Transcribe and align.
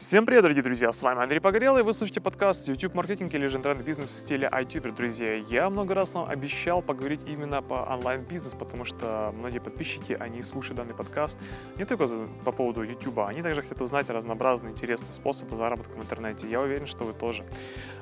Всем 0.00 0.24
привет, 0.24 0.44
дорогие 0.44 0.62
друзья! 0.62 0.92
С 0.92 1.02
вами 1.02 1.22
Андрей 1.22 1.40
Погорелый, 1.40 1.82
вы 1.82 1.92
слушаете 1.92 2.22
подкаст 2.22 2.66
YouTube 2.68 2.94
маркетинг 2.94 3.34
или 3.34 3.48
же 3.48 3.58
интернет-бизнес 3.58 4.08
в 4.08 4.14
стиле 4.14 4.48
iTuber, 4.50 4.96
друзья. 4.96 5.34
Я 5.34 5.68
много 5.68 5.92
раз 5.92 6.14
вам 6.14 6.26
обещал 6.26 6.80
поговорить 6.80 7.20
именно 7.26 7.60
по 7.60 7.74
онлайн-бизнес, 7.84 8.54
потому 8.58 8.86
что 8.86 9.30
многие 9.36 9.58
подписчики, 9.58 10.16
они 10.18 10.40
слушают 10.40 10.78
данный 10.78 10.94
подкаст 10.94 11.38
не 11.76 11.84
только 11.84 12.08
по 12.46 12.50
поводу 12.50 12.82
YouTube, 12.82 13.18
они 13.18 13.42
также 13.42 13.60
хотят 13.60 13.82
узнать 13.82 14.08
разнообразные 14.08 14.72
интересные 14.72 15.12
способы 15.12 15.54
заработка 15.54 15.92
в 15.92 16.00
интернете. 16.00 16.48
Я 16.48 16.62
уверен, 16.62 16.86
что 16.86 17.04
вы 17.04 17.12
тоже. 17.12 17.44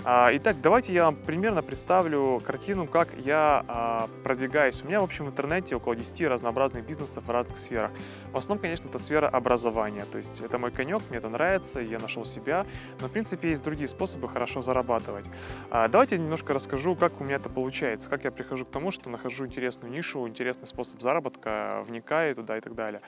А, 0.05 0.31
итак, 0.33 0.55
давайте 0.63 0.93
я 0.93 1.07
вам 1.07 1.17
примерно 1.17 1.63
представлю 1.63 2.41
картину, 2.47 2.87
как 2.87 3.09
я 3.19 3.65
а, 3.67 4.09
продвигаюсь. 4.23 4.85
У 4.85 4.87
меня, 4.87 5.01
в 5.01 5.05
общем, 5.05 5.25
в 5.25 5.31
интернете 5.31 5.75
около 5.75 5.97
10 5.97 6.29
разнообразных 6.29 6.87
бизнесов 6.87 7.25
в 7.27 7.31
разных 7.31 7.59
сферах. 7.59 7.91
В 8.33 8.37
основном, 8.37 8.63
конечно, 8.63 8.87
это 8.87 9.01
сфера 9.01 9.27
образования, 9.27 10.05
то 10.13 10.19
есть 10.19 10.41
это 10.41 10.59
мой 10.59 10.71
конек, 10.71 11.03
мне 11.09 11.19
это 11.19 11.29
нравится, 11.29 11.88
я 11.89 11.99
нашел 11.99 12.25
себя, 12.25 12.67
но 13.01 13.09
в 13.09 13.13
принципе 13.13 13.51
есть 13.51 13.63
другие 13.63 13.89
способы 13.89 14.29
хорошо 14.29 14.61
зарабатывать. 14.61 15.27
А, 15.71 15.89
давайте 15.89 16.19
немножко 16.19 16.53
расскажу, 16.53 16.95
как 16.97 17.21
у 17.21 17.25
меня 17.25 17.37
это 17.37 17.49
получается, 17.49 18.09
как 18.09 18.25
я 18.25 18.31
прихожу 18.31 18.65
к 18.65 18.71
тому, 18.71 18.91
что 18.91 19.11
нахожу 19.11 19.47
интересную 19.47 19.93
нишу, 19.93 20.27
интересный 20.29 20.67
способ 20.67 21.01
заработка, 21.01 21.83
вникаю 21.87 22.35
туда 22.35 22.59
и 22.59 22.61
так 22.61 22.75
далее. 22.75 23.01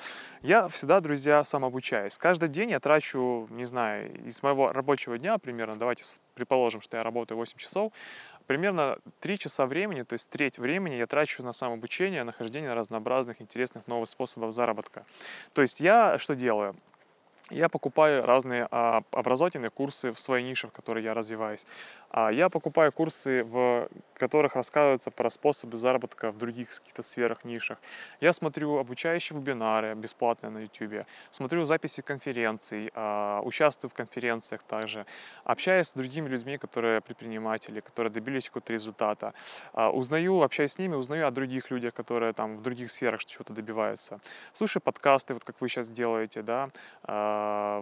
Я 0.42 0.68
всегда, 0.68 1.00
друзья, 1.00 1.44
сам 1.44 1.64
обучаюсь. 1.64 2.18
Каждый 2.18 2.48
день 2.48 2.70
я 2.70 2.80
трачу, 2.80 3.46
не 3.50 3.64
знаю, 3.64 4.26
из 4.26 4.42
моего 4.42 4.72
рабочего 4.72 5.18
дня 5.18 5.38
примерно, 5.38 5.76
давайте 5.76 6.04
предположим, 6.34 6.80
что 6.80 6.96
я 6.96 7.02
работаю 7.02 7.36
8 7.38 7.58
часов, 7.58 7.92
примерно 8.46 8.98
3 9.20 9.38
часа 9.38 9.66
времени, 9.66 10.02
то 10.02 10.14
есть 10.14 10.28
треть 10.28 10.58
времени 10.58 10.94
я 10.94 11.06
трачу 11.06 11.42
на 11.42 11.52
самообучение, 11.52 12.24
нахождение 12.24 12.72
разнообразных 12.72 13.40
интересных 13.40 13.86
новых 13.86 14.08
способов 14.08 14.52
заработка. 14.54 15.04
То 15.52 15.62
есть 15.62 15.80
я 15.80 16.18
что 16.18 16.34
делаю? 16.34 16.74
Я 17.50 17.68
покупаю 17.68 18.24
разные 18.24 18.68
а, 18.70 19.02
образовательные 19.10 19.70
курсы 19.70 20.12
в 20.12 20.20
своей 20.20 20.44
нише, 20.44 20.68
в 20.68 20.72
которой 20.72 21.02
я 21.02 21.14
развиваюсь. 21.14 21.66
А 22.10 22.30
я 22.30 22.48
покупаю 22.48 22.92
курсы, 22.92 23.44
в 23.44 23.88
которых 24.14 24.56
рассказываются 24.56 25.10
про 25.10 25.30
способы 25.30 25.76
заработка 25.76 26.30
в 26.30 26.38
других 26.38 26.68
каких-то 26.70 27.02
сферах, 27.02 27.44
нишах. 27.44 27.78
Я 28.20 28.32
смотрю 28.32 28.78
обучающие 28.78 29.38
вебинары 29.38 29.94
бесплатные 29.94 30.50
на 30.50 30.58
YouTube, 30.58 31.06
смотрю 31.30 31.64
записи 31.64 32.02
конференций, 32.02 32.90
а, 32.94 33.40
участвую 33.44 33.90
в 33.90 33.94
конференциях 33.94 34.62
также, 34.62 35.06
общаюсь 35.44 35.88
с 35.88 35.92
другими 35.92 36.28
людьми, 36.28 36.58
которые 36.58 37.00
предприниматели, 37.00 37.80
которые 37.80 38.12
добились 38.12 38.46
какого-то 38.46 38.72
результата, 38.72 39.34
а, 39.72 39.90
узнаю, 39.90 40.42
общаюсь 40.42 40.72
с 40.72 40.78
ними, 40.78 40.94
узнаю 40.94 41.26
о 41.26 41.30
других 41.30 41.70
людях, 41.70 41.94
которые 41.94 42.32
там 42.32 42.56
в 42.56 42.62
других 42.62 42.90
сферах 42.90 43.24
чего-то 43.24 43.52
добиваются. 43.52 44.20
Слушаю 44.54 44.82
подкасты, 44.82 45.34
вот 45.34 45.44
как 45.44 45.60
вы 45.60 45.68
сейчас 45.68 45.88
делаете, 45.88 46.42
да. 46.42 46.70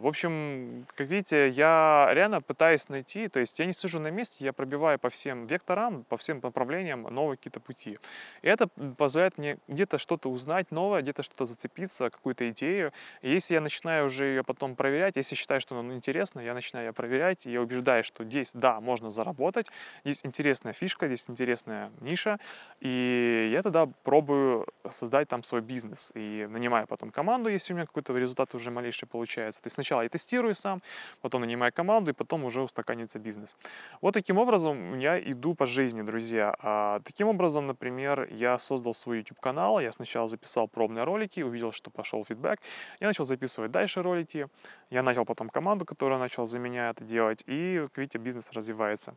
В 0.00 0.06
общем, 0.06 0.86
как 0.94 1.08
видите, 1.08 1.48
я 1.48 2.08
реально 2.12 2.40
пытаюсь 2.40 2.88
найти, 2.88 3.28
то 3.28 3.40
есть 3.40 3.58
я 3.58 3.66
не 3.66 3.72
сижу 3.72 3.98
на 3.98 4.10
месте 4.10 4.44
я 4.44 4.52
пробиваю 4.52 4.98
по 4.98 5.10
всем 5.10 5.46
векторам, 5.46 6.04
по 6.04 6.16
всем 6.16 6.40
направлениям 6.42 7.02
новые 7.02 7.36
какие-то 7.36 7.60
пути. 7.60 7.98
И 8.42 8.48
это 8.48 8.68
позволяет 8.96 9.38
мне 9.38 9.58
где-то 9.66 9.98
что-то 9.98 10.30
узнать 10.30 10.70
новое, 10.70 11.02
где-то 11.02 11.22
что-то 11.22 11.46
зацепиться, 11.46 12.10
какую-то 12.10 12.48
идею. 12.50 12.92
И 13.22 13.30
если 13.30 13.54
я 13.54 13.60
начинаю 13.60 14.06
уже 14.06 14.24
ее 14.24 14.44
потом 14.44 14.76
проверять, 14.76 15.16
если 15.16 15.34
считаю, 15.34 15.60
что 15.60 15.78
она 15.78 15.94
интересна, 15.94 16.40
я 16.40 16.54
начинаю 16.54 16.86
ее 16.86 16.92
проверять, 16.92 17.46
и 17.46 17.50
я 17.50 17.60
убеждаюсь, 17.60 18.06
что 18.06 18.24
здесь, 18.24 18.52
да, 18.54 18.80
можно 18.80 19.10
заработать, 19.10 19.66
здесь 20.04 20.20
интересная 20.24 20.72
фишка, 20.72 21.06
здесь 21.06 21.24
интересная 21.28 21.90
ниша, 22.00 22.38
и 22.80 23.50
я 23.52 23.62
тогда 23.62 23.88
пробую 24.04 24.66
создать 24.90 25.28
там 25.28 25.42
свой 25.42 25.60
бизнес 25.60 26.12
и 26.14 26.46
нанимаю 26.48 26.86
потом 26.86 27.10
команду, 27.10 27.48
если 27.48 27.72
у 27.72 27.76
меня 27.76 27.86
какой-то 27.86 28.16
результат 28.16 28.54
уже 28.54 28.70
малейший 28.70 29.08
получается. 29.08 29.47
То 29.56 29.66
есть 29.66 29.74
сначала 29.74 30.02
я 30.02 30.08
тестирую 30.08 30.54
сам, 30.54 30.82
потом 31.20 31.42
нанимаю 31.42 31.72
команду, 31.72 32.10
и 32.10 32.14
потом 32.14 32.44
уже 32.44 32.62
устаканится 32.62 33.18
бизнес. 33.18 33.56
Вот 34.00 34.14
таким 34.14 34.38
образом 34.38 34.98
я 34.98 35.18
иду 35.18 35.54
по 35.54 35.66
жизни, 35.66 36.02
друзья. 36.02 36.54
А, 36.60 37.00
таким 37.04 37.28
образом, 37.28 37.66
например, 37.66 38.28
я 38.30 38.58
создал 38.58 38.94
свой 38.94 39.18
YouTube-канал, 39.18 39.80
я 39.80 39.92
сначала 39.92 40.28
записал 40.28 40.68
пробные 40.68 41.04
ролики, 41.04 41.40
увидел, 41.40 41.72
что 41.72 41.90
пошел 41.90 42.24
фидбэк, 42.24 42.60
я 43.00 43.06
начал 43.06 43.24
записывать 43.24 43.70
дальше 43.70 44.02
ролики, 44.02 44.48
я 44.90 45.02
начал 45.02 45.24
потом 45.24 45.50
команду, 45.50 45.84
которая 45.84 46.18
начала 46.18 46.46
за 46.46 46.58
меня 46.58 46.90
это 46.90 47.04
делать, 47.04 47.44
и, 47.46 47.80
как 47.88 47.98
видите, 47.98 48.18
бизнес 48.18 48.52
развивается. 48.52 49.14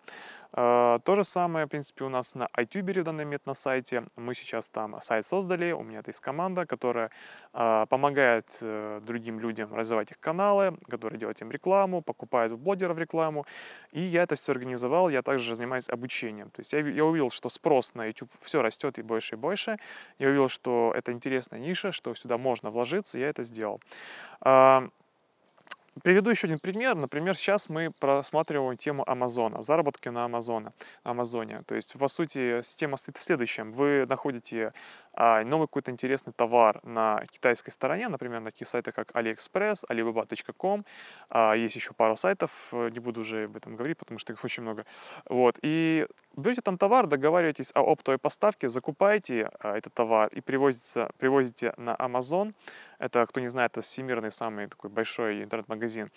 А, 0.53 1.00
то 1.00 1.16
же 1.16 1.23
самое, 1.23 1.66
в 1.66 1.69
принципе, 1.69 2.03
у 2.03 2.09
нас 2.09 2.35
на 2.35 2.50
iTuber 2.57 3.01
в 3.01 3.03
данный 3.03 3.25
момент 3.25 3.45
на 3.45 3.53
сайте. 3.53 4.03
Мы 4.16 4.35
сейчас 4.35 4.69
там 4.69 5.01
сайт 5.01 5.25
создали, 5.25 5.72
у 5.72 5.84
меня 5.84 6.01
есть 6.05 6.19
команда, 6.19 6.66
которая 6.66 7.09
а, 7.53 7.85
помогает 7.85 8.47
э, 8.61 9.01
другим 9.03 9.39
людям 9.39 9.73
развивать 9.73 10.10
их 10.11 10.19
каналы, 10.19 10.77
которая 10.89 11.19
делает 11.19 11.41
им 11.41 11.51
рекламу, 11.51 12.01
покупает 12.01 12.51
у 12.51 12.57
блогеров 12.57 12.97
рекламу, 12.97 13.45
и 13.91 14.01
я 14.01 14.23
это 14.23 14.35
все 14.35 14.51
организовал, 14.51 15.09
я 15.09 15.22
также 15.22 15.55
занимаюсь 15.55 15.89
обучением. 15.89 16.49
То 16.49 16.59
есть 16.59 16.73
я, 16.73 16.79
я 16.79 17.05
увидел, 17.05 17.31
что 17.31 17.49
спрос 17.49 17.95
на 17.95 18.05
YouTube 18.05 18.31
все 18.41 18.61
растет 18.61 18.99
и 18.99 19.01
больше 19.01 19.35
и 19.35 19.38
больше, 19.38 19.77
я 20.19 20.27
увидел, 20.27 20.49
что 20.49 20.94
это 20.95 21.11
интересная 21.11 21.59
ниша, 21.59 21.91
что 21.91 22.13
сюда 22.16 22.38
можно 22.38 22.69
вложиться, 22.69 23.17
я 23.17 23.29
это 23.29 23.44
сделал. 23.44 23.81
А, 24.41 24.89
Приведу 26.03 26.29
еще 26.29 26.47
один 26.47 26.59
пример. 26.59 26.95
Например, 26.95 27.35
сейчас 27.35 27.67
мы 27.67 27.91
просматриваем 27.91 28.78
тему 28.78 29.03
Амазона, 29.05 29.61
заработки 29.61 30.07
на 30.07 30.23
Амазоне. 30.23 30.72
Амазоне. 31.03 31.63
То 31.67 31.75
есть, 31.75 31.93
по 31.99 32.07
сути, 32.07 32.61
система 32.61 32.95
стоит 32.95 33.17
в 33.17 33.23
следующем. 33.23 33.73
Вы 33.73 34.05
находите 34.07 34.72
новый 35.17 35.67
какой-то 35.67 35.91
интересный 35.91 36.33
товар 36.33 36.79
на 36.83 37.25
китайской 37.29 37.72
стороне, 37.72 38.07
например, 38.07 38.39
на 38.39 38.51
таких 38.51 38.67
сайтах, 38.67 38.95
как 38.95 39.11
AliExpress, 39.11 39.85
Alibaba.com. 39.89 40.85
А, 41.29 41.53
есть 41.53 41.75
еще 41.75 41.94
пару 41.94 42.16
сайтов, 42.16 42.69
э, 42.72 42.89
не 42.89 42.99
буду 42.99 43.22
уже 43.22 43.45
об 43.45 43.57
этом 43.57 43.75
говорить, 43.75 43.97
потому 43.97 44.19
что 44.19 44.33
их 44.33 44.44
очень 44.44 44.63
много. 44.63 44.85
Вот. 45.25 45.59
И 45.61 46.07
берете 46.35 46.61
там 46.61 46.77
товар, 46.77 47.07
договариваетесь 47.07 47.72
о 47.75 47.81
оптовой 47.81 48.17
поставке, 48.17 48.69
закупаете 48.69 49.49
а, 49.59 49.77
этот 49.77 49.94
товар 49.94 50.29
и 50.29 50.41
привозите, 50.41 51.09
привозите 51.17 51.73
на 51.78 51.95
Amazon. 51.95 52.53
Это, 52.99 53.25
кто 53.25 53.39
не 53.39 53.49
знает, 53.49 53.72
это 53.72 53.81
всемирный 53.81 54.31
самый 54.31 54.67
такой 54.67 54.89
большой 54.89 55.43
интернет-магазин. 55.43 56.11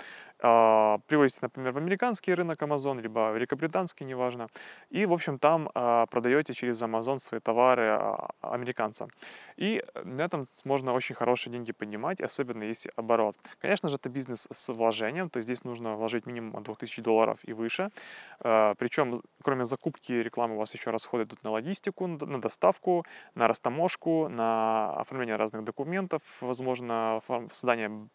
А, 0.47 0.99
привозите, 1.07 1.39
например, 1.41 1.73
в 1.73 1.79
американский 1.79 2.35
рынок 2.35 2.61
Amazon, 2.61 3.01
либо 3.01 3.31
в 3.33 3.35
великобританский, 3.35 4.05
неважно. 4.05 4.49
И, 4.91 5.07
в 5.07 5.13
общем, 5.15 5.39
там 5.39 5.71
а, 5.75 6.05
продаете 6.05 6.53
через 6.53 6.83
Amazon 6.83 7.19
свои 7.19 7.41
товары 7.41 7.89
а, 7.89 8.29
американцам. 8.43 9.09
И 9.57 9.83
на 10.05 10.21
этом 10.21 10.47
можно 10.65 10.93
очень 10.93 11.15
хорошие 11.15 11.51
деньги 11.51 11.73
поднимать, 11.73 12.21
особенно 12.21 12.63
если 12.63 12.93
оборот. 12.95 13.37
Конечно 13.59 13.89
же, 13.89 13.97
это 13.97 14.11
бизнес 14.11 14.47
с 14.53 14.73
вложением, 14.73 15.31
то 15.31 15.39
есть 15.39 15.47
здесь 15.47 15.65
нужно 15.65 15.95
вложить 15.95 16.27
минимум 16.27 16.63
2000 16.63 17.01
долларов 17.01 17.39
и 17.45 17.55
выше. 17.55 17.89
Причем, 18.41 19.23
кроме 19.43 19.65
закупки 19.65 20.13
рекламы, 20.13 20.57
у 20.57 20.59
вас 20.59 20.75
еще 20.75 20.91
расходы 20.91 21.25
идут 21.25 21.43
на 21.45 21.53
логистику, 21.53 22.07
на 22.07 22.41
доставку, 22.41 23.07
на 23.35 23.49
растаможку, 23.49 24.29
на 24.29 24.93
оформление 25.01 25.37
разных 25.37 25.65
документов, 25.65 26.21
возможно, 26.41 27.23
создание 27.53 28.09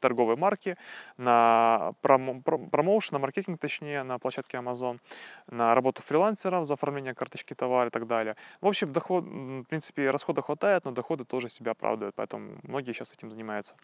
торговой 0.00 0.36
марки, 0.36 0.76
на 1.16 1.92
промоушен, 2.02 3.14
на 3.14 3.18
маркетинг, 3.18 3.60
точнее, 3.60 4.02
на 4.02 4.18
площадке 4.18 4.58
Amazon, 4.58 4.98
на 5.46 5.74
работу 5.74 6.02
фрилансеров 6.02 6.66
за 6.66 6.74
оформление 6.74 7.14
карточки 7.14 7.54
товара 7.54 7.88
и 7.88 7.90
так 7.90 8.06
далее. 8.06 8.36
В 8.60 8.66
общем, 8.66 8.92
доход, 8.92 9.24
в 9.24 9.64
принципе, 9.64 10.10
расхода 10.10 10.42
хватает, 10.42 10.84
но 10.84 10.90
доходы 10.90 11.24
тоже 11.24 11.48
себя 11.48 11.72
оправдывают, 11.72 12.14
поэтому 12.14 12.58
многие 12.62 12.92
сейчас 12.92 13.12
этим 13.12 13.30
занимаются. 13.30 13.74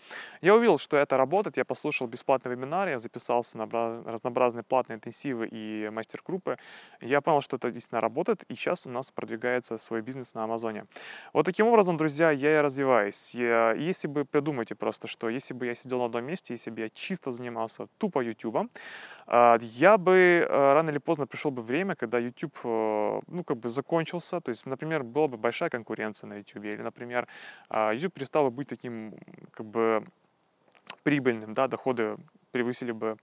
Я 0.40 0.54
увидел, 0.54 0.78
что 0.78 0.96
это 0.96 1.16
работает, 1.16 1.56
я 1.56 1.64
послушал 1.64 2.06
бесплатный 2.06 2.52
вебинар, 2.52 2.88
я 2.88 2.98
записался 2.98 3.58
на 3.58 3.66
разнообразные 4.04 4.62
платные 4.62 4.96
интенсивы 4.96 5.48
и 5.50 5.88
мастер-группы. 5.90 6.58
Я 7.00 7.20
понял, 7.20 7.40
что 7.40 7.56
это 7.56 7.70
действительно 7.70 8.00
работает, 8.00 8.44
и 8.48 8.54
сейчас 8.54 8.86
у 8.86 8.90
нас 8.90 9.10
продвигается 9.10 9.78
свой 9.78 10.00
бизнес 10.02 10.34
на 10.34 10.44
Амазоне. 10.44 10.86
Вот 11.32 11.46
таким 11.46 11.66
образом, 11.66 11.96
друзья, 11.96 12.30
я 12.30 12.58
и 12.58 12.60
развиваюсь. 12.60 13.34
Если 13.34 14.08
бы 14.08 14.24
придумайте 14.24 14.74
просто, 14.74 15.06
что 15.08 15.28
если 15.28 15.54
бы 15.54 15.66
я 15.66 15.74
сидел 15.82 15.98
на 15.98 16.04
одном 16.04 16.24
месте, 16.24 16.54
если 16.54 16.70
бы 16.70 16.80
я 16.80 16.88
чисто 16.88 17.30
занимался 17.30 17.86
тупо 17.98 18.20
YouTube, 18.20 18.70
а, 19.26 19.58
я 19.60 19.98
бы 19.98 20.46
э, 20.48 20.72
рано 20.72 20.90
или 20.90 20.98
поздно 20.98 21.26
пришел 21.26 21.50
бы 21.50 21.62
время, 21.62 21.94
когда 21.94 22.18
YouTube, 22.18 22.56
э, 22.64 23.20
ну, 23.26 23.44
как 23.44 23.58
бы 23.58 23.68
закончился, 23.68 24.40
то 24.40 24.48
есть, 24.50 24.66
например, 24.66 25.02
была 25.02 25.28
бы 25.28 25.36
большая 25.36 25.70
конкуренция 25.70 26.28
на 26.28 26.36
YouTube, 26.38 26.64
или, 26.64 26.82
например, 26.82 27.26
а, 27.68 27.92
YouTube 27.92 28.14
перестал 28.14 28.44
бы 28.44 28.50
быть 28.50 28.68
таким, 28.68 29.14
как 29.52 29.66
бы, 29.66 30.04
прибыльным, 31.02 31.54
да, 31.54 31.68
доходы 31.68 32.16
превысили 32.52 32.92
бы 32.92 33.16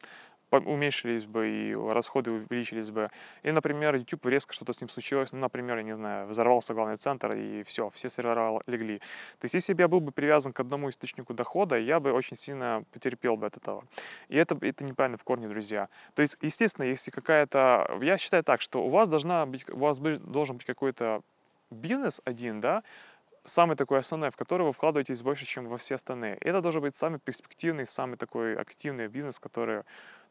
уменьшились 0.51 1.25
бы 1.25 1.49
и 1.49 1.75
расходы 1.75 2.31
увеличились 2.31 2.91
бы. 2.91 3.09
И, 3.43 3.51
например, 3.51 3.95
YouTube 3.95 4.25
резко 4.27 4.53
что-то 4.53 4.73
с 4.73 4.81
ним 4.81 4.89
случилось, 4.89 5.31
ну, 5.31 5.39
например, 5.39 5.77
я 5.77 5.83
не 5.83 5.95
знаю, 5.95 6.27
взорвался 6.27 6.73
главный 6.73 6.95
центр 6.95 7.33
и 7.33 7.63
все, 7.63 7.89
все 7.91 8.09
сервера 8.09 8.59
легли. 8.67 8.99
То 9.39 9.45
есть, 9.45 9.55
если 9.55 9.73
бы 9.73 9.81
я 9.81 9.87
был 9.87 9.99
бы 9.99 10.11
привязан 10.11 10.53
к 10.53 10.59
одному 10.59 10.89
источнику 10.89 11.33
дохода, 11.33 11.77
я 11.77 11.99
бы 11.99 12.11
очень 12.11 12.37
сильно 12.37 12.83
потерпел 12.91 13.37
бы 13.37 13.47
от 13.47 13.57
этого. 13.57 13.83
И 14.29 14.37
это, 14.37 14.57
это 14.61 14.83
неправильно 14.83 15.17
в 15.17 15.23
корне, 15.23 15.47
друзья. 15.47 15.89
То 16.13 16.21
есть, 16.21 16.37
естественно, 16.41 16.85
если 16.85 17.11
какая-то... 17.11 17.99
Я 18.01 18.17
считаю 18.17 18.43
так, 18.43 18.61
что 18.61 18.83
у 18.83 18.89
вас 18.89 19.09
должна 19.09 19.45
быть, 19.45 19.69
у 19.69 19.77
вас 19.77 19.99
должен 19.99 20.57
быть 20.57 20.65
какой-то 20.65 21.21
бизнес 21.71 22.21
один, 22.25 22.61
да, 22.61 22.83
самый 23.45 23.75
такой 23.75 23.99
основной, 23.99 24.29
в 24.29 24.35
который 24.35 24.63
вы 24.63 24.73
вкладываетесь 24.73 25.21
больше, 25.21 25.45
чем 25.45 25.67
во 25.67 25.77
все 25.77 25.95
остальные. 25.95 26.37
Это 26.41 26.61
должен 26.61 26.81
быть 26.81 26.95
самый 26.95 27.19
перспективный, 27.19 27.87
самый 27.87 28.17
такой 28.17 28.55
активный 28.55 29.07
бизнес, 29.07 29.39
который 29.39 29.83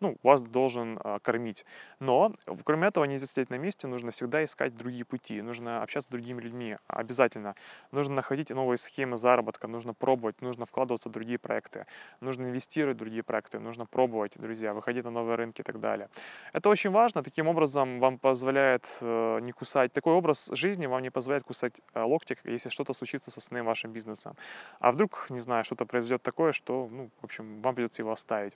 ну, 0.04 0.16
вас 0.22 0.42
должен 0.42 0.98
а, 1.02 1.18
кормить. 1.18 1.64
Но, 1.98 2.34
кроме 2.64 2.88
этого, 2.88 3.04
нельзя 3.04 3.26
сидеть 3.26 3.48
на 3.48 3.56
месте, 3.56 3.86
нужно 3.86 4.10
всегда 4.10 4.44
искать 4.44 4.76
другие 4.76 5.04
пути, 5.06 5.40
нужно 5.40 5.82
общаться 5.82 6.08
с 6.08 6.10
другими 6.10 6.42
людьми, 6.42 6.76
обязательно. 6.86 7.54
Нужно 7.90 8.14
находить 8.14 8.50
новые 8.50 8.76
схемы 8.76 9.16
заработка, 9.16 9.66
нужно 9.66 9.94
пробовать, 9.94 10.42
нужно 10.42 10.66
вкладываться 10.66 11.08
в 11.08 11.12
другие 11.12 11.38
проекты, 11.38 11.86
нужно 12.20 12.44
инвестировать 12.44 12.96
в 12.96 12.98
другие 12.98 13.22
проекты, 13.22 13.58
нужно 13.60 13.86
пробовать, 13.86 14.32
друзья, 14.36 14.74
выходить 14.74 15.04
на 15.04 15.10
новые 15.10 15.36
рынки 15.36 15.62
и 15.62 15.64
так 15.64 15.80
далее. 15.80 16.10
Это 16.52 16.68
очень 16.68 16.90
важно, 16.90 17.22
таким 17.22 17.48
образом 17.48 18.00
вам 18.00 18.18
позволяет 18.18 18.84
э, 19.00 19.40
не 19.40 19.52
кусать, 19.52 19.92
такой 19.92 20.12
образ 20.12 20.50
жизни 20.52 20.84
вам 20.86 21.02
не 21.02 21.10
позволяет 21.10 21.44
кусать 21.44 21.80
э, 21.94 22.02
локти, 22.02 22.36
если 22.44 22.68
что-то 22.68 22.92
случится 22.92 23.30
с 23.30 23.38
основным 23.38 23.66
вашим 23.66 23.92
бизнесом. 23.92 24.36
А 24.80 24.92
вдруг, 24.92 25.26
не 25.30 25.40
знаю, 25.40 25.64
что-то 25.64 25.86
произойдет 25.86 26.22
такое, 26.22 26.52
что, 26.52 26.88
ну, 26.90 27.08
в 27.20 27.24
общем, 27.24 27.62
вам 27.62 27.74
придется 27.74 28.02
его 28.02 28.12
оставить. 28.12 28.52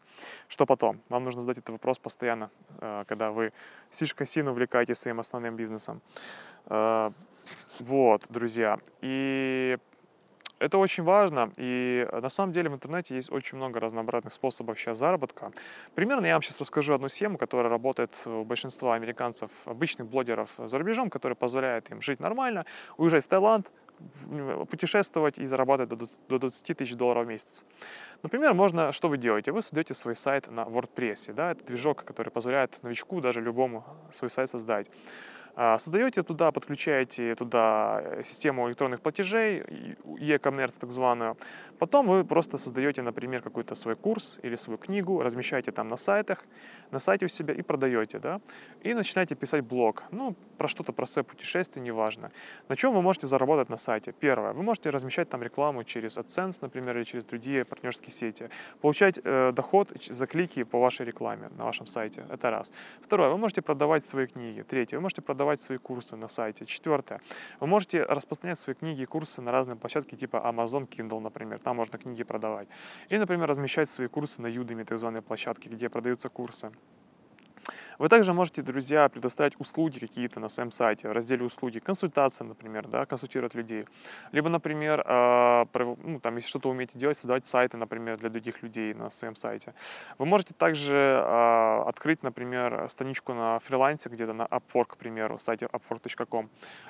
Что 0.49 0.67
потом? 0.67 1.01
Вам 1.09 1.25
нужно 1.25 1.38
задать 1.41 1.59
этот 1.59 1.71
вопрос 1.71 1.99
постоянно, 1.99 2.51
э, 2.81 3.05
когда 3.07 3.31
вы 3.31 3.53
слишком 3.91 4.27
сильно 4.27 4.51
увлекаетесь 4.51 4.99
своим 4.99 5.21
основным 5.21 5.57
бизнесом. 5.57 6.01
Э, 6.67 7.11
вот, 7.81 8.27
друзья. 8.29 8.79
И 9.01 9.79
это 10.59 10.79
очень 10.79 11.05
важно, 11.05 11.53
и 11.57 12.07
на 12.11 12.29
самом 12.29 12.53
деле 12.53 12.69
в 12.69 12.75
интернете 12.75 13.15
есть 13.15 13.31
очень 13.31 13.57
много 13.57 13.79
разнообразных 13.79 14.33
способов 14.33 14.79
сейчас 14.79 14.99
заработка. 14.99 15.53
Примерно 15.95 16.27
я 16.27 16.33
вам 16.33 16.43
сейчас 16.43 16.61
расскажу 16.61 16.95
одну 16.95 17.09
схему, 17.09 17.39
которая 17.39 17.71
работает 17.71 18.17
у 18.27 18.45
большинства 18.45 18.97
американцев, 18.97 19.51
обычных 19.67 20.09
блогеров 20.09 20.51
за 20.59 20.79
рубежом, 20.79 21.11
которая 21.11 21.37
позволяет 21.37 21.91
им 21.91 22.03
жить 22.03 22.19
нормально, 22.19 22.67
уезжать 22.97 23.25
в 23.25 23.29
Таиланд, 23.29 23.71
путешествовать 24.71 25.39
и 25.39 25.47
зарабатывать 25.47 26.09
до 26.29 26.39
20 26.39 26.77
тысяч 26.77 26.95
долларов 26.95 27.27
в 27.27 27.29
месяц. 27.29 27.65
Например, 28.23 28.55
можно, 28.55 28.93
что 28.93 29.09
вы 29.09 29.19
делаете? 29.19 29.53
Вы 29.53 29.63
создаете 29.63 29.95
свой 29.95 30.17
сайт 30.17 30.51
на 30.51 30.63
WordPress, 30.63 31.33
да, 31.33 31.53
это 31.53 31.65
движок, 31.65 32.05
который 32.05 32.31
позволяет 32.31 32.83
новичку, 32.83 33.21
даже 33.21 33.41
любому, 33.41 33.85
свой 34.13 34.31
сайт 34.31 34.51
создать. 34.51 34.91
А, 35.61 35.77
создаете 35.79 36.23
туда, 36.23 36.53
подключаете 36.53 37.35
туда 37.35 38.01
э, 38.05 38.23
систему 38.25 38.69
электронных 38.69 39.01
платежей, 39.01 39.65
e-commerce 40.21 40.79
так 40.79 40.93
званую. 40.93 41.37
Потом 41.79 42.07
вы 42.07 42.25
просто 42.25 42.59
создаете, 42.59 43.03
например, 43.03 43.43
какой-то 43.43 43.75
свой 43.75 43.97
курс 43.97 44.39
или 44.45 44.57
свою 44.57 44.79
книгу, 44.79 45.23
размещаете 45.23 45.73
там 45.73 45.89
на 45.89 45.97
сайтах, 45.97 46.45
на 46.93 46.99
сайте 46.99 47.27
у 47.27 47.29
себя 47.29 47.55
и 47.55 47.63
продаете, 47.63 48.19
да, 48.19 48.41
и 48.85 48.95
начинаете 48.95 49.35
писать 49.35 49.65
блог, 49.65 50.05
ну, 50.13 50.35
про 50.59 50.69
что-то, 50.69 50.93
про 50.93 51.07
свое 51.07 51.25
путешествие, 51.25 51.85
неважно. 51.85 52.31
На 52.69 52.77
чем 52.77 52.95
вы 52.95 53.03
можете 53.03 53.27
заработать 53.27 53.69
на 53.69 53.77
сайте? 53.77 54.13
Первое, 54.13 54.53
вы 54.53 54.63
можете 54.63 54.91
размещать 54.91 55.29
там 55.29 55.43
рекламу 55.43 55.85
через 55.85 56.19
AdSense, 56.19 56.59
например, 56.63 56.97
или 56.97 57.05
через 57.05 57.25
другие 57.25 57.65
партнерские 57.65 58.11
сети, 58.11 58.49
получать 58.81 59.21
э, 59.25 59.53
доход 59.53 59.93
за 60.11 60.27
клики 60.27 60.65
по 60.65 60.79
вашей 60.79 61.07
рекламе 61.07 61.49
на 61.59 61.65
вашем 61.65 61.87
сайте, 61.87 62.25
это 62.31 62.51
раз. 62.51 62.73
Второе, 63.03 63.29
вы 63.31 63.39
можете 63.39 63.63
продавать 63.63 64.05
свои 64.05 64.27
книги. 64.27 64.63
Третье, 64.63 64.97
вы 64.97 65.03
можете 65.03 65.23
продавать 65.23 65.48
продавать 65.49 65.61
свои 65.63 65.79
курсы 65.79 66.17
на 66.17 66.29
сайте. 66.29 66.67
Четвертое. 66.67 67.21
Вы 67.61 67.67
можете 67.67 68.03
распространять 68.03 68.59
свои 68.59 68.75
книги 68.75 69.03
и 69.03 69.07
курсы 69.07 69.41
на 69.43 69.51
разные 69.51 69.77
площадки, 69.77 70.17
типа 70.17 70.37
Amazon 70.37 70.87
Kindle, 70.87 71.21
например. 71.21 71.59
Там 71.59 71.77
можно 71.77 71.99
книги 71.99 72.25
продавать. 72.25 72.69
И, 73.11 73.19
например, 73.19 73.49
размещать 73.49 73.89
свои 73.89 74.09
курсы 74.09 74.43
на 74.43 74.49
Udemy, 74.49 74.85
так 74.85 74.99
званые 74.99 75.23
площадки, 75.23 75.71
где 75.71 75.89
продаются 75.89 76.29
курсы. 76.29 76.71
Вы 77.99 78.09
также 78.09 78.33
можете, 78.33 78.63
друзья, 78.63 79.09
предоставить 79.09 79.59
услуги 79.61 79.99
какие-то 79.99 80.39
на 80.39 80.49
своем 80.49 80.71
сайте, 80.71 81.09
в 81.09 81.13
разделе 81.13 81.45
услуги, 81.45 81.81
консультация, 81.81 82.47
например, 82.47 82.87
да, 82.87 83.07
консультировать 83.07 83.57
людей. 83.57 83.87
Либо, 84.31 84.49
например, 84.49 85.03
э, 85.05 85.65
ну, 86.05 86.21
там, 86.21 86.37
если 86.37 86.49
что-то 86.49 86.71
умеете 86.71 86.97
делать, 86.97 87.19
создавать 87.19 87.47
сайты, 87.47 87.77
например, 87.77 88.17
для 88.17 88.31
других 88.31 88.63
людей 88.63 88.95
на 88.95 89.11
своем 89.11 89.35
сайте. 89.35 89.75
Вы 90.19 90.27
можете 90.27 90.55
также 90.55 90.95
э, 90.95 91.83
открыть, 91.89 92.23
например, 92.23 92.89
страничку 92.89 93.35
на 93.35 93.59
фрилансе 93.59 94.09
где-то 94.09 94.33
на 94.33 94.43
Upwork, 94.43 94.91
к 94.91 94.97
примеру, 94.97 95.39
сайте 95.41 95.67
upwork.com 95.67 96.49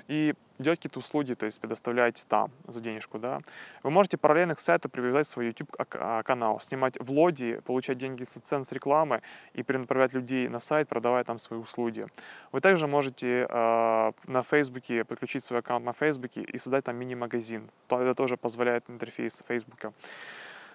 и 0.09 0.35
делать 0.59 0.81
какие-то 0.81 0.99
услуги, 0.99 1.35
то 1.35 1.47
есть 1.47 1.61
предоставлять 1.61 2.25
там 2.29 2.51
за 2.67 2.81
денежку, 2.81 3.19
да. 3.19 3.41
Вы 3.83 3.91
можете 3.91 4.17
параллельно 4.17 4.55
к 4.55 4.61
сайту 4.61 4.89
привязать 4.89 5.27
свой 5.27 5.47
YouTube-канал, 5.47 6.61
снимать 6.61 6.99
влоги, 7.01 7.61
получать 7.65 7.99
деньги 7.99 8.25
с 8.25 8.35
цен 8.41 8.65
с 8.65 8.73
рекламы 8.73 9.23
и 9.55 9.63
перенаправлять 9.63 10.13
людей 10.13 10.49
на 10.49 10.59
сайт, 10.59 10.89
продавая 10.99 11.23
там 11.23 11.39
свои 11.39 11.61
услуги. 11.61 12.07
Вы 12.53 12.61
также 12.61 12.87
можете 12.87 13.47
э, 13.49 14.13
на 14.27 14.43
Фейсбуке 14.43 15.05
подключить 15.05 15.45
свой 15.45 15.61
аккаунт 15.61 15.85
на 15.85 15.93
Фейсбуке 15.93 16.43
и 16.43 16.59
создать 16.59 16.85
там 16.85 16.97
мини-магазин. 16.97 17.71
Это 17.89 18.15
тоже 18.15 18.37
позволяет 18.37 18.91
интерфейс 18.91 19.45
Фейсбука. 19.47 19.93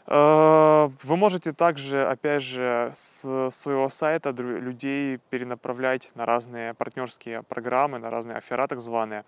Э, 0.07 0.89
вы 1.03 1.17
можете 1.17 1.53
также, 1.53 2.05
опять 2.05 2.43
же, 2.43 2.89
с 2.93 3.49
своего 3.51 3.89
сайта 3.89 4.31
людей 4.31 5.19
перенаправлять 5.29 6.11
на 6.15 6.25
разные 6.25 6.73
партнерские 6.73 7.43
программы, 7.43 7.99
на 7.99 8.09
разные 8.09 8.37
афера 8.37 8.67
так 8.67 8.81
званые, 8.81 9.23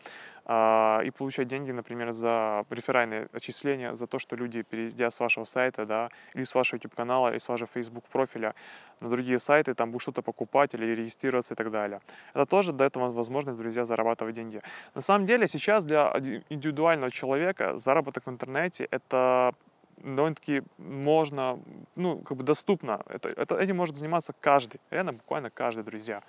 а, 0.47 1.01
и 1.03 1.09
получать 1.09 1.47
деньги, 1.47 1.71
например, 1.71 2.11
за 2.11 2.65
реферальные 2.69 3.27
отчисления, 3.33 3.95
за 3.95 4.05
то, 4.05 4.19
что 4.19 4.35
люди, 4.35 4.61
перейдя 4.61 5.09
с 5.09 5.19
вашего 5.19 5.43
сайта, 5.45 5.85
да, 5.85 6.09
или 6.35 6.43
с 6.43 6.53
вашего 6.53 6.77
YouTube-канала, 6.77 7.29
или 7.31 7.39
с 7.39 7.49
вашего 7.49 7.67
Facebook 7.73 8.03
профиля 8.11 8.53
на 8.99 9.09
другие 9.09 9.39
сайты, 9.39 9.73
там 9.73 9.89
будут 9.89 10.03
что-то 10.03 10.21
покупать 10.21 10.75
или 10.75 10.85
регистрироваться 10.85 11.55
и 11.55 11.57
так 11.57 11.71
далее. 11.71 11.99
Это 12.35 12.45
тоже 12.45 12.73
дает 12.73 12.95
вам 12.95 13.11
возможность, 13.11 13.57
друзья, 13.57 13.85
зарабатывать 13.85 14.35
деньги. 14.35 14.61
На 14.93 15.01
самом 15.01 15.25
деле 15.25 15.47
сейчас 15.47 15.83
для 15.83 16.13
индивидуального 16.49 17.11
человека 17.11 17.75
заработок 17.75 18.27
в 18.27 18.29
интернете— 18.29 18.87
это 18.91 19.51
довольно-таки 19.97 20.63
можно, 20.77 21.59
ну, 21.95 22.19
как 22.19 22.37
бы 22.37 22.43
доступно. 22.43 23.01
Это, 23.07 23.29
это, 23.29 23.55
этим 23.57 23.77
может 23.77 23.95
заниматься 23.95 24.33
каждый, 24.39 24.79
реально 24.89 25.13
буквально 25.13 25.49
каждый, 25.49 25.83
друзья. 25.83 26.21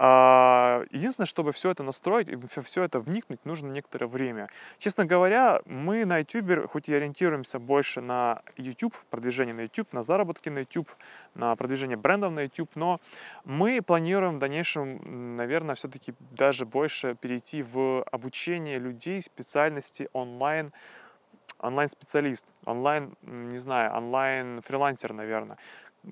А, 0.00 0.84
единственное, 0.92 1.26
чтобы 1.26 1.50
все 1.50 1.72
это 1.72 1.82
настроить 1.82 2.28
и 2.28 2.38
все 2.62 2.84
это 2.84 3.00
вникнуть, 3.00 3.44
нужно 3.44 3.66
некоторое 3.66 4.06
время. 4.06 4.48
Честно 4.78 5.04
говоря, 5.04 5.60
мы 5.66 6.04
на 6.04 6.18
YouTube, 6.18 6.70
хоть 6.70 6.88
и 6.88 6.94
ориентируемся 6.94 7.58
больше 7.58 8.00
на 8.00 8.42
YouTube, 8.56 8.94
продвижение 9.10 9.56
на 9.56 9.62
YouTube, 9.62 9.92
на 9.92 10.04
заработки 10.04 10.50
на 10.50 10.60
YouTube, 10.60 10.88
на 11.34 11.56
продвижение 11.56 11.96
брендов 11.96 12.32
на 12.32 12.42
YouTube, 12.42 12.70
но 12.76 13.00
мы 13.44 13.82
планируем 13.82 14.36
в 14.36 14.38
дальнейшем, 14.38 15.34
наверное, 15.36 15.74
все-таки 15.74 16.14
даже 16.30 16.64
больше 16.64 17.16
перейти 17.20 17.64
в 17.64 18.04
обучение 18.04 18.78
людей 18.78 19.20
специальности 19.20 20.08
онлайн, 20.12 20.72
онлайн-специалист, 21.58 22.46
онлайн, 22.64 23.14
не 23.22 23.58
знаю, 23.58 23.96
онлайн-фрилансер, 23.96 25.12
наверное, 25.12 25.58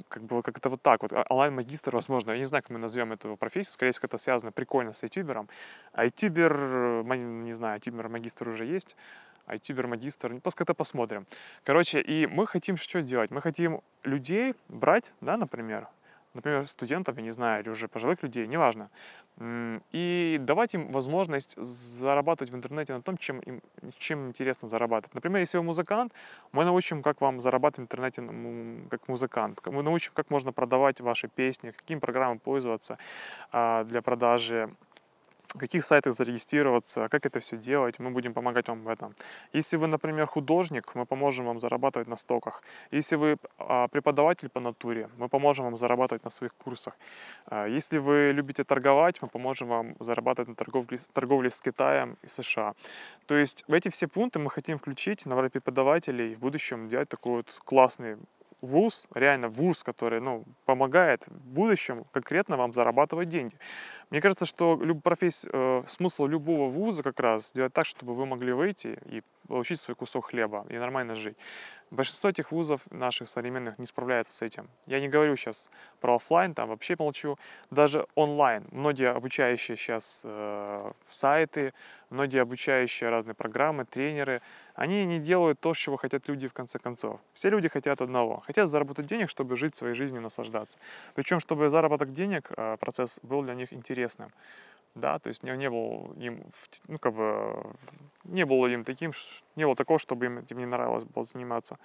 как 0.08 0.22
бы 0.22 0.42
как 0.42 0.58
это 0.58 0.68
вот 0.68 0.82
так 0.82 1.02
вот, 1.02 1.12
а, 1.12 1.24
онлайн-магистр, 1.28 1.94
возможно, 1.94 2.32
я 2.32 2.38
не 2.38 2.44
знаю, 2.44 2.62
как 2.62 2.70
мы 2.70 2.78
назовем 2.78 3.12
эту 3.12 3.36
профессию, 3.36 3.72
скорее 3.72 3.92
всего, 3.92 4.06
это 4.06 4.18
связано 4.18 4.52
прикольно 4.52 4.92
с 4.92 5.02
ютубером. 5.02 5.48
А 5.92 6.04
ютубер, 6.04 7.04
не 7.04 7.52
знаю, 7.52 7.76
ютубер-магистр 7.76 8.48
уже 8.48 8.64
есть, 8.64 8.96
а 9.46 9.54
ютубер-магистр, 9.54 10.32
ну, 10.32 10.40
просто 10.40 10.58
как-то 10.58 10.74
посмотрим. 10.74 11.26
Короче, 11.64 12.00
и 12.00 12.26
мы 12.26 12.46
хотим 12.46 12.76
что 12.76 13.00
сделать? 13.00 13.30
Мы 13.30 13.40
хотим 13.40 13.80
людей 14.02 14.54
брать, 14.68 15.12
да, 15.20 15.36
например, 15.36 15.88
например, 16.36 16.66
студентов, 16.66 17.16
я 17.16 17.22
не 17.22 17.32
знаю, 17.32 17.62
или 17.62 17.70
уже 17.70 17.88
пожилых 17.88 18.22
людей, 18.22 18.46
неважно, 18.46 18.90
и 19.92 20.38
давать 20.40 20.74
им 20.74 20.92
возможность 20.92 21.56
зарабатывать 21.56 22.52
в 22.52 22.56
интернете 22.56 22.94
на 22.94 23.02
том, 23.02 23.18
чем 23.18 23.40
им 23.40 23.60
чем 23.98 24.28
интересно 24.28 24.68
зарабатывать. 24.68 25.14
Например, 25.14 25.40
если 25.40 25.58
вы 25.58 25.64
музыкант, 25.64 26.12
мы 26.52 26.64
научим, 26.64 27.02
как 27.02 27.20
вам 27.20 27.40
зарабатывать 27.40 27.90
в 27.90 27.92
интернете 27.92 28.22
как 28.90 29.08
музыкант. 29.08 29.60
Мы 29.66 29.82
научим, 29.82 30.12
как 30.14 30.30
можно 30.30 30.52
продавать 30.52 31.00
ваши 31.00 31.28
песни, 31.28 31.72
каким 31.72 32.00
программам 32.00 32.38
пользоваться 32.38 32.98
а, 33.52 33.84
для 33.84 34.00
продажи 34.02 34.70
каких 35.58 35.84
сайтах 35.84 36.14
зарегистрироваться, 36.14 37.08
как 37.08 37.26
это 37.26 37.40
все 37.40 37.56
делать, 37.56 37.98
мы 37.98 38.10
будем 38.10 38.32
помогать 38.34 38.68
вам 38.68 38.84
в 38.84 38.88
этом. 38.88 39.14
Если 39.52 39.78
вы, 39.78 39.86
например, 39.86 40.26
художник, 40.26 40.94
мы 40.94 41.06
поможем 41.06 41.46
вам 41.46 41.58
зарабатывать 41.58 42.08
на 42.08 42.16
стоках. 42.16 42.62
Если 42.92 43.16
вы 43.16 43.36
а, 43.58 43.88
преподаватель 43.88 44.48
по 44.48 44.60
натуре, 44.60 45.08
мы 45.18 45.28
поможем 45.28 45.64
вам 45.64 45.76
зарабатывать 45.76 46.24
на 46.24 46.30
своих 46.30 46.54
курсах. 46.54 46.94
А, 47.46 47.66
если 47.66 47.98
вы 47.98 48.32
любите 48.32 48.64
торговать, 48.64 49.22
мы 49.22 49.28
поможем 49.28 49.68
вам 49.68 49.94
зарабатывать 50.00 50.48
на 50.48 50.54
торговле, 50.54 50.98
торговле 51.12 51.50
с 51.50 51.60
Китаем 51.60 52.16
и 52.24 52.28
США. 52.28 52.74
То 53.26 53.36
есть 53.36 53.64
в 53.68 53.72
эти 53.72 53.88
все 53.88 54.06
пункты 54.06 54.38
мы 54.38 54.50
хотим 54.50 54.78
включить, 54.78 55.26
набрать 55.26 55.52
преподавателей 55.52 56.34
в 56.34 56.38
будущем 56.38 56.88
делать 56.88 57.08
такой 57.08 57.32
вот 57.32 57.60
классный 57.64 58.16
вуз, 58.66 59.06
реально 59.14 59.48
вуз, 59.48 59.82
который 59.82 60.20
ну, 60.20 60.44
помогает 60.64 61.26
в 61.26 61.48
будущем 61.48 62.04
конкретно 62.12 62.56
вам 62.56 62.72
зарабатывать 62.72 63.28
деньги. 63.28 63.56
Мне 64.10 64.20
кажется, 64.20 64.46
что 64.46 64.78
люб, 64.80 65.02
профессия, 65.02 65.48
э, 65.52 65.82
смысл 65.88 66.26
любого 66.26 66.68
вуза 66.68 67.02
как 67.02 67.18
раз 67.18 67.48
сделать 67.48 67.72
так, 67.72 67.86
чтобы 67.86 68.14
вы 68.14 68.26
могли 68.26 68.52
выйти 68.52 68.98
и 69.06 69.22
получить 69.48 69.80
свой 69.80 69.96
кусок 69.96 70.26
хлеба 70.26 70.64
и 70.68 70.78
нормально 70.78 71.16
жить. 71.16 71.36
Большинство 71.90 72.30
этих 72.30 72.50
вузов 72.50 72.80
наших 72.90 73.28
современных 73.28 73.78
не 73.78 73.86
справляется 73.86 74.32
с 74.32 74.42
этим. 74.42 74.68
Я 74.86 75.00
не 75.00 75.08
говорю 75.08 75.36
сейчас 75.36 75.70
про 76.00 76.16
офлайн, 76.16 76.52
там 76.52 76.68
вообще 76.68 76.96
молчу. 76.98 77.38
Даже 77.70 78.06
онлайн. 78.16 78.66
Многие 78.72 79.10
обучающие 79.10 79.76
сейчас 79.76 80.22
э, 80.24 80.92
сайты, 81.10 81.74
многие 82.10 82.42
обучающие 82.42 83.08
разные 83.08 83.34
программы, 83.34 83.84
тренеры, 83.84 84.42
они 84.76 85.04
не 85.04 85.18
делают 85.18 85.60
то, 85.60 85.74
чего 85.74 85.96
хотят 85.96 86.28
люди 86.28 86.48
в 86.48 86.52
конце 86.52 86.78
концов. 86.78 87.20
Все 87.34 87.50
люди 87.50 87.68
хотят 87.68 88.00
одного. 88.00 88.42
Хотят 88.46 88.68
заработать 88.68 89.06
денег, 89.06 89.30
чтобы 89.30 89.56
жить 89.56 89.74
своей 89.74 89.94
жизнью, 89.94 90.22
наслаждаться. 90.22 90.78
Причем, 91.14 91.40
чтобы 91.40 91.70
заработок 91.70 92.12
денег, 92.12 92.50
э, 92.56 92.76
процесс 92.78 93.18
был 93.22 93.42
для 93.42 93.54
них 93.54 93.72
интересным 93.72 94.32
да, 94.96 95.18
то 95.18 95.28
есть 95.28 95.42
не, 95.42 95.56
не 95.56 95.70
был 95.70 96.12
им, 96.18 96.42
ну, 96.88 96.98
как 96.98 97.12
бы, 97.12 97.74
не 98.24 98.44
было 98.44 98.66
им 98.66 98.82
таким, 98.82 99.12
не 99.54 99.64
было 99.64 99.76
такого, 99.76 99.98
чтобы 99.98 100.24
им 100.26 100.38
этим 100.38 100.58
не 100.58 100.66
нравилось 100.66 101.04
было 101.04 101.24
заниматься. 101.24 101.78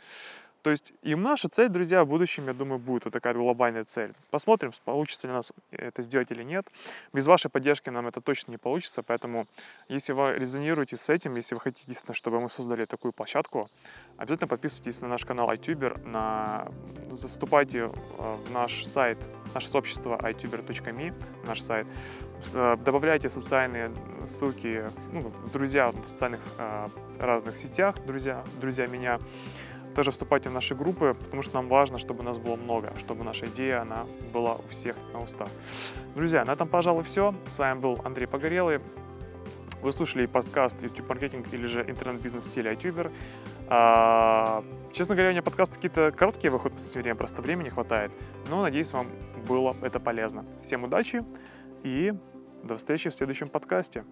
То 0.62 0.70
есть 0.70 0.94
им 1.01 1.22
наша 1.22 1.50
цель, 1.50 1.70
друзья, 1.70 2.03
в 2.03 2.08
будущем, 2.08 2.48
я 2.48 2.53
думаю, 2.53 2.80
будет 2.80 3.06
вот 3.06 3.13
такая 3.13 3.34
глобальная 3.34 3.84
цель. 3.84 4.13
Посмотрим, 4.30 4.72
получится 4.86 5.27
ли 5.27 5.34
у 5.34 5.36
нас 5.36 5.51
это 5.72 6.01
сделать 6.01 6.32
или 6.32 6.44
нет. 6.44 6.68
Без 7.13 7.25
вашей 7.27 7.50
поддержки 7.50 7.89
нам 7.89 8.08
это 8.08 8.22
точно 8.22 8.51
не 8.51 8.58
получится, 8.58 9.03
поэтому 9.03 9.48
если 9.88 10.13
вы 10.13 10.34
резонируете 10.34 10.98
с 10.98 11.10
этим, 11.10 11.36
если 11.36 11.56
вы 11.56 11.62
хотите, 11.62 11.88
действительно, 11.88 12.15
чтобы 12.15 12.39
мы 12.39 12.50
создали 12.50 12.86
такую 12.86 13.12
площадку, 13.12 13.70
обязательно 14.18 14.48
подписывайтесь 14.48 15.01
на 15.01 15.08
наш 15.08 15.25
канал 15.25 15.51
iTuber, 15.51 16.06
на... 16.08 16.68
заступайте 17.12 17.80
э, 17.80 17.88
в 17.88 18.51
наш 18.51 18.86
сайт, 18.86 19.18
наше 19.53 19.68
сообщество 19.68 20.15
ituber.me, 20.18 21.13
наш 21.46 21.62
сайт, 21.62 21.88
Э, 22.53 22.75
добавляйте 22.84 23.30
социальные 23.30 23.91
ссылки, 24.27 24.84
ну, 25.12 25.32
друзья 25.53 25.89
в 25.89 26.08
социальных 26.08 26.39
э, 26.58 26.88
разных 27.20 27.56
сетях, 27.56 27.96
друзья, 28.06 28.44
друзья 28.60 28.88
меня. 28.88 29.20
Тоже 29.95 30.12
вступайте 30.12 30.50
в 30.50 30.53
наши 30.53 30.74
группы, 30.74 31.15
потому 31.19 31.41
что 31.41 31.55
нам 31.55 31.67
важно, 31.67 32.00
чтобы 32.00 32.24
нас 32.24 32.38
было 32.38 32.55
много, 32.55 32.93
чтобы 32.98 33.24
наша 33.24 33.48
идея, 33.48 33.81
она 33.81 34.05
была 34.33 34.55
у 34.55 34.67
всех 34.69 34.95
на 35.13 35.21
устах. 35.21 35.50
Друзья, 36.15 36.45
на 36.45 36.51
этом, 36.51 36.67
пожалуй, 36.67 37.03
все. 37.03 37.36
С 37.45 37.60
вами 37.60 37.79
был 37.79 38.00
Андрей 38.05 38.25
Погорелый. 38.25 38.79
Вы 39.81 39.91
слушали 39.91 40.27
подкаст 40.27 40.81
YouTube 40.83 41.10
маркетинг 41.10 41.48
или 41.51 41.65
же 41.65 41.81
интернет-бизнес 41.81 42.45
в 42.45 42.48
стиле 42.48 42.74
iTuber. 42.74 43.12
А, 43.67 44.63
честно 44.93 45.15
говоря, 45.15 45.29
у 45.29 45.31
меня 45.31 45.41
подкасты 45.41 45.75
какие-то 45.75 46.12
короткие 46.12 46.51
выходят 46.51 46.74
в 46.74 46.75
последнее 46.77 47.03
время, 47.03 47.17
просто 47.17 47.41
времени 47.41 47.69
хватает. 47.69 48.12
Но 48.50 48.62
надеюсь, 48.62 48.91
вам 48.93 49.07
было 49.48 49.75
это 49.81 50.00
полезно. 50.00 50.45
Всем 50.63 50.83
удачи 50.83 51.25
и 51.83 52.13
до 52.63 52.77
встречи 52.77 53.10
в 53.10 53.13
следующем 53.13 53.50
подкасте. 53.50 54.05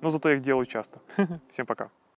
Но 0.00 0.08
зато 0.08 0.28
я 0.28 0.36
их 0.36 0.42
делаю 0.42 0.66
часто. 0.66 1.00
Всем 1.50 1.66
пока. 1.66 1.90